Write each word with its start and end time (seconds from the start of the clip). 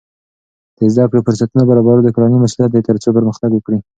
د 0.77 0.79
زده 0.93 1.05
کړې 1.09 1.25
فرصتونه 1.27 1.63
برابرول 1.69 2.01
د 2.03 2.09
کورنۍ 2.15 2.37
مسؤلیت 2.41 2.71
دی 2.73 2.81
ترڅو 2.89 3.09
پرمختګ 3.17 3.49
وکړي. 3.53 3.79